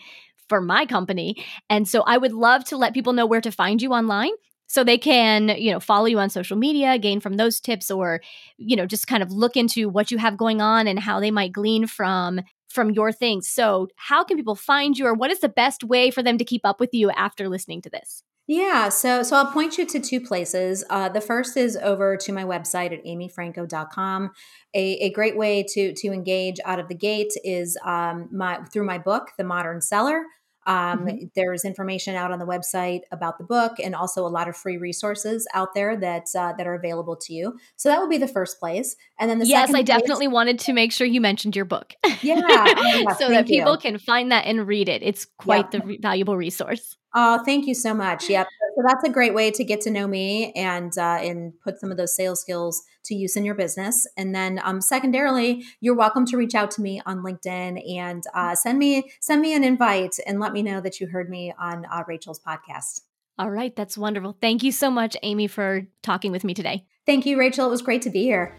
[0.48, 1.44] for my company.
[1.68, 4.32] And so I would love to let people know where to find you online
[4.68, 8.20] so they can you know follow you on social media gain from those tips or
[8.56, 11.32] you know just kind of look into what you have going on and how they
[11.32, 15.40] might glean from from your things so how can people find you or what is
[15.40, 18.88] the best way for them to keep up with you after listening to this yeah,
[18.88, 20.82] so so I'll point you to two places.
[20.88, 24.30] Uh, the first is over to my website at amyfranko.com.
[24.72, 28.86] A, a great way to to engage out of the gate is um, my through
[28.86, 30.24] my book, The Modern Seller.
[30.68, 31.26] Um, mm-hmm.
[31.34, 34.76] There's information out on the website about the book, and also a lot of free
[34.76, 37.58] resources out there that uh, that are available to you.
[37.76, 40.58] So that would be the first place, and then the yes, I definitely place, wanted
[40.60, 41.94] to make sure you mentioned your book.
[42.20, 43.78] Yeah, oh, yeah so that people you.
[43.78, 45.02] can find that and read it.
[45.02, 46.97] It's quite the re- valuable resource.
[47.14, 48.28] Oh, thank you so much.
[48.38, 48.46] Yep.
[48.76, 51.90] So that's a great way to get to know me and uh, and put some
[51.90, 54.06] of those sales skills to use in your business.
[54.16, 58.54] And then, um, secondarily, you're welcome to reach out to me on LinkedIn and uh,
[58.54, 61.86] send me send me an invite and let me know that you heard me on
[61.86, 63.00] uh, Rachel's podcast.
[63.38, 64.36] All right, that's wonderful.
[64.40, 66.84] Thank you so much, Amy, for talking with me today.
[67.06, 67.66] Thank you, Rachel.
[67.66, 68.54] It was great to be here.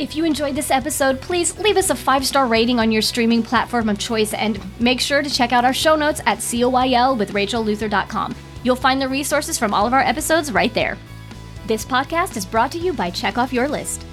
[0.00, 3.42] If you enjoyed this episode, please leave us a five star rating on your streaming
[3.42, 7.32] platform of choice and make sure to check out our show notes at coyl with
[7.32, 8.34] rachelluther.com.
[8.62, 10.96] You'll find the resources from all of our episodes right there.
[11.66, 14.06] This podcast is brought to you by Check Off Your List.